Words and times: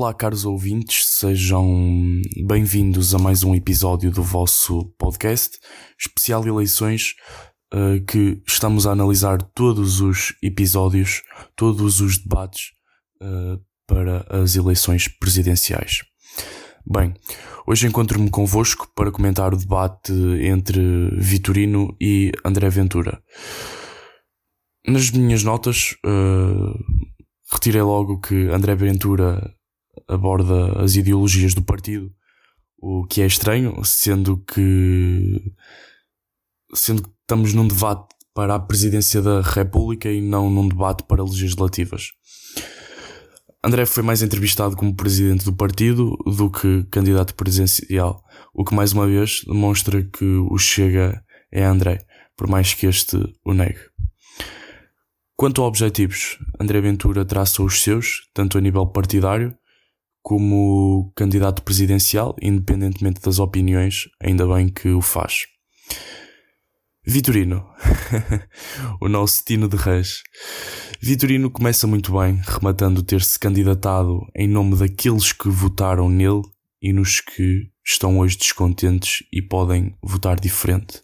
Olá, 0.00 0.14
caros 0.14 0.44
ouvintes, 0.44 1.06
sejam 1.06 2.22
bem-vindos 2.46 3.16
a 3.16 3.18
mais 3.18 3.42
um 3.42 3.52
episódio 3.52 4.12
do 4.12 4.22
vosso 4.22 4.84
podcast, 4.96 5.58
especial 5.98 6.46
eleições, 6.46 7.16
uh, 7.74 8.00
que 8.06 8.40
estamos 8.46 8.86
a 8.86 8.92
analisar 8.92 9.42
todos 9.42 10.00
os 10.00 10.36
episódios, 10.40 11.24
todos 11.56 12.00
os 12.00 12.16
debates 12.16 12.74
uh, 13.20 13.60
para 13.88 14.24
as 14.30 14.54
eleições 14.54 15.08
presidenciais. 15.08 16.04
Bem, 16.86 17.12
hoje 17.66 17.88
encontro-me 17.88 18.30
convosco 18.30 18.88
para 18.94 19.10
comentar 19.10 19.52
o 19.52 19.58
debate 19.58 20.12
entre 20.40 21.10
Vitorino 21.18 21.96
e 22.00 22.30
André 22.44 22.70
Ventura. 22.70 23.20
Nas 24.86 25.10
minhas 25.10 25.42
notas, 25.42 25.96
uh, 26.06 26.78
retirei 27.52 27.82
logo 27.82 28.20
que 28.20 28.46
André 28.46 28.76
Ventura 28.76 29.57
aborda 30.08 30.82
as 30.82 30.96
ideologias 30.96 31.54
do 31.54 31.62
partido, 31.62 32.12
o 32.78 33.04
que 33.04 33.20
é 33.20 33.26
estranho, 33.26 33.84
sendo 33.84 34.38
que 34.38 35.52
sendo 36.74 37.02
que 37.02 37.10
estamos 37.20 37.52
num 37.54 37.66
debate 37.66 38.14
para 38.34 38.54
a 38.54 38.60
presidência 38.60 39.20
da 39.20 39.40
República 39.40 40.10
e 40.10 40.20
não 40.20 40.48
num 40.48 40.68
debate 40.68 41.02
para 41.04 41.24
legislativas. 41.24 42.12
André 43.64 43.84
foi 43.84 44.02
mais 44.02 44.22
entrevistado 44.22 44.76
como 44.76 44.94
presidente 44.94 45.44
do 45.44 45.52
partido 45.52 46.16
do 46.24 46.48
que 46.48 46.84
candidato 46.84 47.34
presidencial, 47.34 48.22
o 48.54 48.64
que 48.64 48.74
mais 48.74 48.92
uma 48.92 49.06
vez 49.06 49.42
demonstra 49.44 50.04
que 50.04 50.24
o 50.24 50.56
Chega 50.56 51.22
é 51.50 51.64
André, 51.64 51.98
por 52.36 52.46
mais 52.46 52.72
que 52.72 52.86
este 52.86 53.16
o 53.44 53.52
negue. 53.52 53.80
Quanto 55.36 55.62
a 55.62 55.66
objetivos, 55.66 56.38
André 56.60 56.80
Ventura 56.80 57.24
traça 57.24 57.62
os 57.62 57.82
seus, 57.82 58.28
tanto 58.32 58.56
a 58.56 58.60
nível 58.60 58.86
partidário 58.86 59.57
como 60.28 61.10
candidato 61.16 61.62
presidencial, 61.62 62.36
independentemente 62.42 63.18
das 63.18 63.38
opiniões, 63.38 64.10
ainda 64.22 64.46
bem 64.46 64.68
que 64.68 64.90
o 64.90 65.00
faz. 65.00 65.46
Vitorino, 67.02 67.64
o 69.00 69.08
nosso 69.08 69.42
Tino 69.42 69.66
de 69.70 69.78
Reis. 69.78 70.22
Vitorino 71.00 71.50
começa 71.50 71.86
muito 71.86 72.12
bem, 72.12 72.42
rematando 72.44 73.02
ter-se 73.02 73.38
candidatado 73.38 74.20
em 74.36 74.46
nome 74.46 74.76
daqueles 74.76 75.32
que 75.32 75.48
votaram 75.48 76.10
nele 76.10 76.42
e 76.82 76.92
nos 76.92 77.22
que 77.22 77.70
estão 77.82 78.18
hoje 78.18 78.36
descontentes 78.36 79.26
e 79.32 79.40
podem 79.40 79.96
votar 80.02 80.38
diferente. 80.38 81.00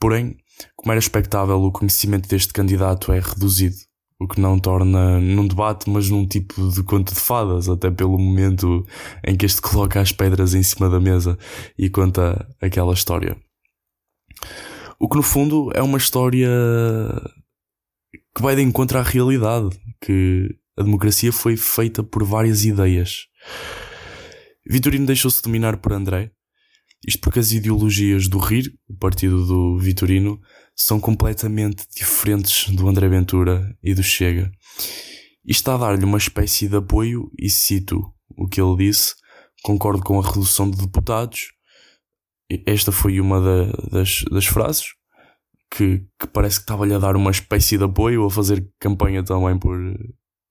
Porém, 0.00 0.34
como 0.74 0.92
era 0.92 0.98
expectável, 0.98 1.60
o 1.60 1.70
conhecimento 1.70 2.26
deste 2.26 2.54
candidato 2.54 3.12
é 3.12 3.20
reduzido 3.20 3.89
o 4.20 4.28
que 4.28 4.38
não 4.38 4.58
torna 4.58 5.18
num 5.18 5.48
debate, 5.48 5.88
mas 5.88 6.10
num 6.10 6.26
tipo 6.26 6.70
de 6.70 6.82
conto 6.82 7.14
de 7.14 7.20
fadas, 7.20 7.70
até 7.70 7.90
pelo 7.90 8.18
momento 8.18 8.86
em 9.26 9.34
que 9.34 9.46
este 9.46 9.62
coloca 9.62 9.98
as 9.98 10.12
pedras 10.12 10.52
em 10.52 10.62
cima 10.62 10.90
da 10.90 11.00
mesa 11.00 11.38
e 11.78 11.88
conta 11.88 12.46
aquela 12.60 12.92
história. 12.92 13.34
O 14.98 15.08
que 15.08 15.16
no 15.16 15.22
fundo 15.22 15.70
é 15.74 15.82
uma 15.82 15.96
história 15.96 16.50
que 18.36 18.42
vai 18.42 18.54
de 18.54 18.60
encontro 18.60 18.98
à 18.98 19.02
realidade, 19.02 19.70
que 20.02 20.54
a 20.78 20.82
democracia 20.82 21.32
foi 21.32 21.56
feita 21.56 22.02
por 22.02 22.22
várias 22.22 22.66
ideias. 22.66 23.26
Vitorino 24.68 25.06
deixou-se 25.06 25.42
dominar 25.42 25.78
por 25.78 25.94
André, 25.94 26.30
isto 27.06 27.20
porque 27.20 27.38
as 27.38 27.52
ideologias 27.52 28.28
do 28.28 28.38
RIR, 28.38 28.72
o 28.88 28.94
partido 28.94 29.46
do 29.46 29.78
Vitorino, 29.78 30.40
são 30.76 31.00
completamente 31.00 31.86
diferentes 31.94 32.68
do 32.74 32.88
André 32.88 33.08
Ventura 33.08 33.76
e 33.82 33.94
do 33.94 34.02
Chega. 34.02 34.50
E 35.44 35.52
está 35.52 35.74
a 35.74 35.78
dar-lhe 35.78 36.04
uma 36.04 36.18
espécie 36.18 36.68
de 36.68 36.76
apoio, 36.76 37.30
e 37.38 37.48
cito 37.48 38.12
o 38.36 38.46
que 38.46 38.60
ele 38.60 38.76
disse: 38.76 39.14
concordo 39.62 40.02
com 40.02 40.20
a 40.20 40.26
redução 40.26 40.70
de 40.70 40.78
deputados. 40.78 41.52
Esta 42.66 42.90
foi 42.90 43.20
uma 43.20 43.40
da, 43.40 43.72
das, 43.90 44.24
das 44.30 44.46
frases 44.46 44.86
que, 45.70 46.04
que 46.18 46.26
parece 46.26 46.56
que 46.56 46.62
estava-lhe 46.62 46.94
a 46.94 46.98
dar 46.98 47.16
uma 47.16 47.30
espécie 47.30 47.78
de 47.78 47.84
apoio, 47.84 48.26
a 48.26 48.30
fazer 48.30 48.68
campanha 48.80 49.22
também 49.22 49.58
por, 49.58 49.78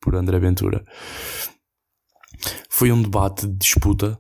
por 0.01 0.15
André 0.15 0.39
Ventura. 0.39 0.83
Foi 2.69 2.91
um 2.91 3.01
debate 3.01 3.45
de 3.45 3.57
disputa 3.57 4.19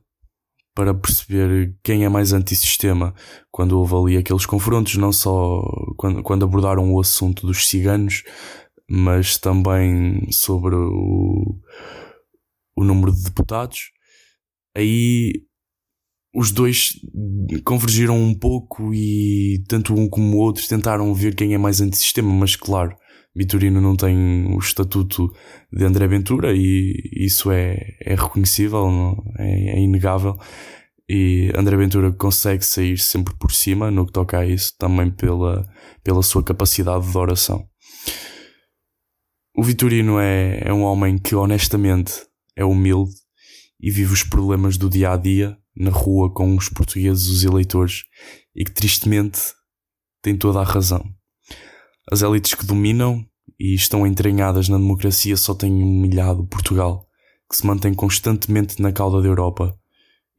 para 0.73 0.93
perceber 0.93 1.75
quem 1.83 2.05
é 2.05 2.09
mais 2.09 2.31
antissistema 2.31 3.13
quando 3.51 3.77
houve 3.77 3.95
ali 3.95 4.17
aqueles 4.17 4.45
confrontos, 4.45 4.95
não 4.95 5.11
só 5.11 5.61
quando, 5.97 6.23
quando 6.23 6.45
abordaram 6.45 6.93
o 6.93 6.99
assunto 6.99 7.45
dos 7.45 7.67
ciganos, 7.67 8.23
mas 8.89 9.37
também 9.37 10.31
sobre 10.31 10.75
o, 10.75 11.59
o 12.75 12.83
número 12.83 13.11
de 13.11 13.23
deputados. 13.23 13.91
Aí 14.75 15.43
os 16.33 16.51
dois 16.51 16.93
convergiram 17.65 18.17
um 18.17 18.33
pouco 18.33 18.93
e 18.93 19.63
tanto 19.67 19.93
um 19.93 20.07
como 20.07 20.37
o 20.37 20.39
outro 20.39 20.67
tentaram 20.67 21.13
ver 21.13 21.35
quem 21.35 21.53
é 21.53 21.57
mais 21.57 21.81
antissistema, 21.81 22.31
mas 22.31 22.55
claro, 22.55 22.95
Vitorino 23.35 23.79
não 23.79 23.95
tem 23.95 24.47
o 24.53 24.57
estatuto 24.59 25.31
de 25.71 25.85
André 25.85 26.07
Ventura 26.07 26.53
e 26.53 26.93
isso 27.15 27.51
é, 27.51 27.77
é 28.01 28.15
reconhecível, 28.15 29.15
é, 29.37 29.77
é 29.77 29.79
inegável. 29.79 30.37
E 31.07 31.51
André 31.55 31.75
Ventura 31.77 32.11
consegue 32.11 32.63
sair 32.63 32.97
sempre 32.97 33.33
por 33.35 33.51
cima 33.51 33.89
no 33.89 34.05
que 34.05 34.11
toca 34.11 34.39
a 34.39 34.45
isso, 34.45 34.75
também 34.77 35.09
pela, 35.09 35.67
pela 36.03 36.21
sua 36.21 36.43
capacidade 36.43 37.09
de 37.09 37.17
oração. 37.17 37.67
O 39.55 39.63
Vitorino 39.63 40.19
é, 40.19 40.61
é 40.63 40.73
um 40.73 40.83
homem 40.83 41.17
que 41.17 41.35
honestamente 41.35 42.13
é 42.55 42.63
humilde 42.63 43.11
e 43.79 43.89
vive 43.89 44.13
os 44.13 44.23
problemas 44.23 44.77
do 44.77 44.89
dia 44.89 45.11
a 45.11 45.17
dia 45.17 45.57
na 45.75 45.91
rua 45.91 46.31
com 46.31 46.55
os 46.55 46.69
portugueses, 46.69 47.27
os 47.27 47.43
eleitores, 47.43 48.03
e 48.55 48.63
que 48.65 48.71
tristemente 48.71 49.39
tem 50.21 50.35
toda 50.37 50.59
a 50.59 50.63
razão. 50.63 51.03
As 52.11 52.21
elites 52.23 52.55
que 52.55 52.65
dominam 52.65 53.23
e 53.59 53.75
estão 53.75 54.07
entranhadas 54.07 54.67
na 54.67 54.77
democracia 54.77 55.37
só 55.37 55.53
têm 55.53 55.71
humilhado 55.71 56.47
Portugal, 56.47 57.07
que 57.49 57.55
se 57.55 57.67
mantém 57.67 57.93
constantemente 57.93 58.81
na 58.81 58.91
cauda 58.91 59.21
da 59.21 59.27
Europa 59.27 59.77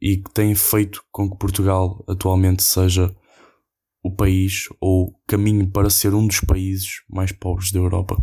e 0.01 0.17
que 0.17 0.33
têm 0.33 0.53
feito 0.53 1.03
com 1.11 1.29
que 1.29 1.37
Portugal 1.37 2.03
atualmente 2.09 2.63
seja 2.63 3.15
o 4.03 4.13
país 4.13 4.67
ou 4.81 5.13
caminho 5.27 5.69
para 5.69 5.89
ser 5.89 6.13
um 6.13 6.25
dos 6.25 6.39
países 6.41 7.03
mais 7.09 7.31
pobres 7.31 7.71
da 7.71 7.79
Europa. 7.79 8.17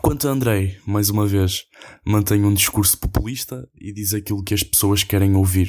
Quanto 0.00 0.28
a 0.28 0.30
Andrei, 0.30 0.78
mais 0.86 1.10
uma 1.10 1.26
vez, 1.26 1.64
mantém 2.06 2.44
um 2.44 2.54
discurso 2.54 2.96
populista 2.96 3.68
e 3.74 3.92
diz 3.92 4.14
aquilo 4.14 4.44
que 4.44 4.54
as 4.54 4.62
pessoas 4.62 5.02
querem 5.02 5.34
ouvir. 5.34 5.68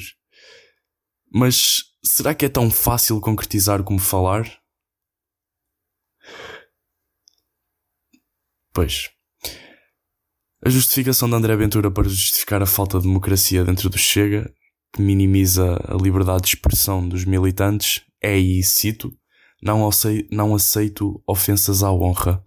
Mas 1.33 1.83
será 2.03 2.33
que 2.33 2.45
é 2.45 2.49
tão 2.49 2.69
fácil 2.69 3.19
concretizar 3.19 3.83
como 3.83 3.99
falar? 3.99 4.58
Pois. 8.73 9.09
A 10.65 10.69
justificação 10.69 11.29
de 11.29 11.35
André 11.35 11.55
Ventura 11.55 11.89
para 11.89 12.09
justificar 12.09 12.61
a 12.61 12.65
falta 12.65 12.97
de 12.97 13.05
democracia 13.05 13.63
dentro 13.63 13.89
do 13.89 13.97
Chega, 13.97 14.51
que 14.93 15.01
minimiza 15.01 15.79
a 15.87 15.95
liberdade 15.95 16.43
de 16.43 16.49
expressão 16.49 17.07
dos 17.07 17.23
militantes, 17.23 18.01
é, 18.21 18.37
e 18.37 18.61
cito, 18.63 19.13
não, 19.61 19.87
aceito, 19.87 20.27
não 20.33 20.53
aceito 20.53 21.21
ofensas 21.27 21.83
à 21.83 21.91
honra. 21.91 22.43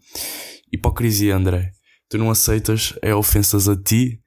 Hipocrisia, 0.72 1.36
André. 1.36 1.72
Tu 2.08 2.18
não 2.18 2.30
aceitas 2.30 2.94
é 3.00 3.14
ofensas 3.14 3.68
a 3.68 3.76
ti 3.76 4.20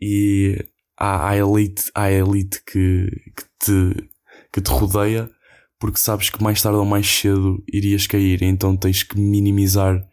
e 0.00 0.58
à, 0.98 1.30
à 1.30 1.36
elite, 1.36 1.84
à 1.94 2.10
elite 2.10 2.60
que, 2.64 3.08
que, 3.36 3.44
te, 3.60 4.10
que 4.52 4.60
te 4.60 4.68
rodeia, 4.68 5.30
porque 5.78 5.98
sabes 5.98 6.28
que 6.28 6.42
mais 6.42 6.60
tarde 6.60 6.78
ou 6.78 6.84
mais 6.84 7.06
cedo 7.06 7.62
irias 7.72 8.06
cair, 8.06 8.42
então 8.42 8.76
tens 8.76 9.02
que 9.02 9.18
minimizar 9.18 10.04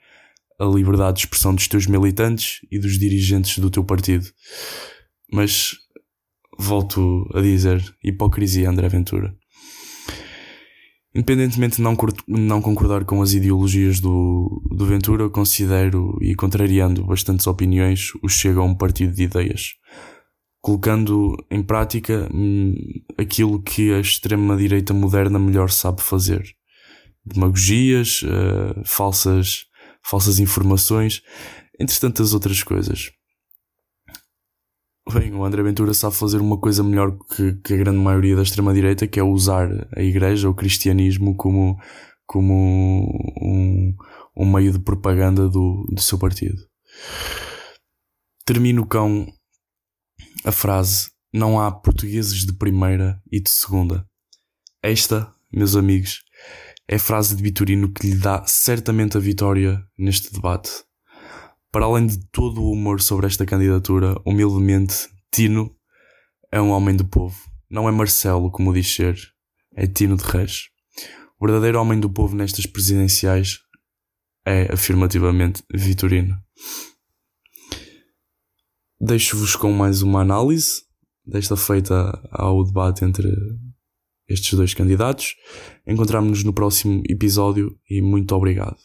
a 0.60 0.66
liberdade 0.66 1.18
de 1.18 1.26
expressão 1.26 1.54
dos 1.54 1.68
teus 1.68 1.86
militantes 1.88 2.60
e 2.72 2.80
dos 2.80 2.98
dirigentes 2.98 3.60
do 3.60 3.70
teu 3.70 3.84
partido. 3.84 4.26
Mas 5.32 5.76
volto 6.58 7.30
a 7.34 7.42
dizer, 7.42 7.84
hipocrisia, 8.04 8.70
André 8.70 8.90
Ventura. 8.90 9.36
Independentemente 11.14 11.78
de 11.78 11.82
não, 11.82 11.98
não 12.28 12.62
concordar 12.62 13.06
com 13.06 13.22
as 13.22 13.34
ideologias 13.34 14.00
do, 14.00 14.62
do 14.72 14.86
Ventura, 14.86 15.30
considero, 15.30 16.18
e 16.22 16.36
contrariando 16.36 17.04
bastantes 17.06 17.48
opiniões, 17.48 18.12
o 18.22 18.30
Chega 18.30 18.60
a 18.60 18.64
um 18.64 18.76
partido 18.76 19.14
de 19.14 19.24
ideias, 19.24 19.74
colocando 20.62 21.36
em 21.50 21.64
prática 21.64 22.30
hum, 22.34 22.76
aquilo 23.18 23.62
que 23.62 23.92
a 23.94 24.00
extrema-direita 24.00 24.94
moderna 24.94 25.40
melhor 25.40 25.72
sabe 25.72 26.02
fazer. 26.02 26.44
Demagogias, 27.26 28.22
uh, 28.22 28.82
falsas 28.86 29.67
falsas 30.08 30.40
informações, 30.40 31.22
entre 31.80 32.00
tantas 32.00 32.34
outras 32.34 32.64
coisas. 32.64 33.12
Bem, 35.14 35.34
o 35.34 35.44
André 35.44 35.64
Ventura 35.64 35.94
sabe 35.94 36.16
fazer 36.16 36.40
uma 36.40 36.60
coisa 36.60 36.84
melhor 36.84 37.18
que, 37.30 37.54
que 37.64 37.74
a 37.74 37.78
grande 37.78 38.00
maioria 38.00 38.36
da 38.36 38.42
extrema-direita, 38.42 39.08
que 39.08 39.20
é 39.20 39.24
usar 39.24 39.70
a 39.96 40.02
igreja, 40.02 40.50
o 40.50 40.56
cristianismo, 40.56 41.36
como, 41.36 41.78
como 42.26 42.54
um, 43.42 43.96
um 44.36 44.52
meio 44.52 44.74
de 44.74 44.80
propaganda 44.80 45.48
do, 45.48 45.86
do 45.90 46.02
seu 46.02 46.20
partido. 46.20 46.58
termino 48.46 48.86
com 48.86 49.26
a 50.44 50.52
frase: 50.52 51.10
Não 51.34 51.58
há 51.58 51.72
portugueses 51.72 52.46
de 52.46 52.54
primeira 52.58 53.22
e 53.32 53.42
de 53.42 53.50
segunda. 53.50 54.06
Esta, 54.84 55.32
meus 55.52 55.76
amigos, 55.76 56.22
é 56.88 56.96
a 56.96 57.00
frase 57.00 57.36
de 57.36 57.44
Vitorino 57.44 57.92
que 57.92 58.08
lhe 58.08 58.16
dá 58.16 58.46
certamente 58.46 59.18
a 59.18 59.20
vitória 59.20 59.84
neste 59.98 60.32
debate. 60.32 60.72
Para 61.72 61.86
além 61.86 62.08
de 62.08 62.18
todo 62.32 62.62
o 62.62 62.72
humor 62.72 63.02
sobre 63.02 63.28
esta 63.28 63.46
candidatura, 63.46 64.16
humildemente, 64.26 65.10
Tino 65.32 65.76
é 66.52 66.62
um 66.62 66.70
homem 66.70 66.96
do 66.96 67.06
povo. 67.06 67.38
Não 67.70 67.90
é 67.90 67.92
Marcelo, 67.92 68.50
como 68.50 68.74
diz 68.74 68.96
ser, 68.96 69.20
é 69.76 69.86
Tino 69.86 70.16
de 70.16 70.24
Reis. 70.24 70.70
O 71.40 71.46
verdadeiro 71.46 71.80
homem 71.80 72.00
do 72.00 72.10
povo 72.10 72.36
nestas 72.36 72.66
presidenciais 72.66 73.60
é, 74.46 74.74
afirmativamente, 74.74 75.62
Vitorino. 75.74 76.38
Deixo-vos 79.00 79.56
com 79.58 79.72
mais 79.74 80.02
uma 80.02 80.22
análise 80.22 80.84
desta 81.26 81.58
feita 81.58 82.18
ao 82.32 82.64
debate 82.64 83.04
entre 83.04 83.30
estes 84.28 84.54
dois 84.54 84.74
candidatos. 84.74 85.36
Encontramos-nos 85.86 86.44
no 86.44 86.54
próximo 86.54 87.02
episódio 87.08 87.78
e 87.90 88.02
muito 88.02 88.36
obrigado. 88.36 88.76